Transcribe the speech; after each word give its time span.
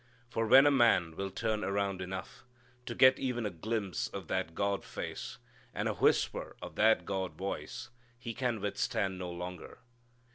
For 0.31 0.47
when 0.47 0.65
a 0.65 0.71
man 0.71 1.15
will 1.15 1.29
turn 1.29 1.63
around 1.63 2.01
enough 2.01 2.43
to 2.87 2.95
get 2.95 3.19
even 3.19 3.45
a 3.45 3.51
glimpse 3.51 4.07
of 4.07 4.29
that 4.29 4.55
God 4.55 4.83
Face, 4.83 5.37
and 5.75 5.87
a 5.87 5.93
whisper 5.93 6.55
of 6.59 6.73
that 6.73 7.05
God 7.05 7.33
Voice, 7.35 7.91
he 8.17 8.33
can 8.33 8.61
withstand 8.61 9.19
no 9.19 9.29
longer. 9.29 9.77